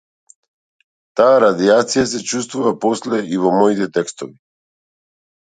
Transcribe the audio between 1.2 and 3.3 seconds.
радијација се чувствува после